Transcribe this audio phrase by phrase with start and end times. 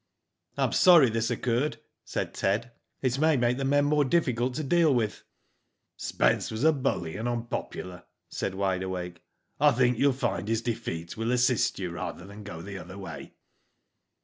[0.57, 2.71] Tm sorry this occurred," saiid Ted.
[3.03, 5.21] "It may make the men more difficult to deal with."
[5.95, 9.21] "Spence was a bully, and unpopular," said Wide Awake."
[9.61, 12.97] I think you will find his defeat will assist you rather than go the other
[12.97, 13.35] way."